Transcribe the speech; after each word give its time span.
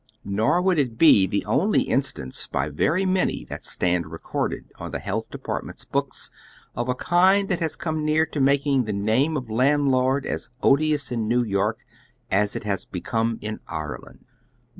Nor 0.25 0.63
would 0.63 0.79
it 0.79 0.97
be 0.97 1.27
the 1.27 1.45
only 1.45 1.81
instance 1.83 2.47
by 2.47 2.71
veiy 2.71 3.07
many 3.07 3.45
that 3.45 3.63
stand 3.63 4.07
recorded 4.11 4.71
on 4.79 4.89
the 4.89 4.97
Health 4.97 5.29
Department's 5.29 5.85
books 5.85 6.31
of 6.75 6.89
a 6.89 6.95
kind 6.95 7.47
that 7.49 7.59
has 7.59 7.75
come 7.75 8.03
near 8.03 8.25
to 8.25 8.41
making 8.41 8.85
the 8.85 8.93
name 8.93 9.37
of 9.37 9.47
landlord 9.51 10.25
as 10.25 10.49
odious 10.63 11.11
in 11.11 11.27
New 11.27 11.43
York 11.43 11.85
as 12.31 12.55
it 12.55 12.65
lias 12.65 12.83
become 12.83 13.37
in 13.43 13.59
Ireiand. 13.67 14.23